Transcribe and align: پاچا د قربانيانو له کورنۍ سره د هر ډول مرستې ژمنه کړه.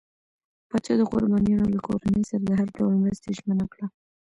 پاچا 0.69 0.93
د 0.99 1.03
قربانيانو 1.11 1.71
له 1.73 1.79
کورنۍ 1.87 2.23
سره 2.29 2.41
د 2.45 2.49
هر 2.59 2.67
ډول 2.77 2.93
مرستې 3.03 3.29
ژمنه 3.37 3.65
کړه. 3.73 3.85